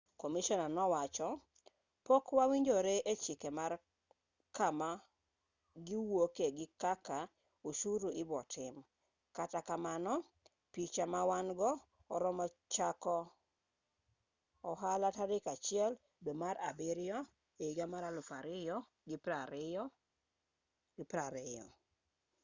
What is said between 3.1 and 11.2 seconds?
e chike mar kama giwuoke gi kaka oshuru ibotim kata kamano picha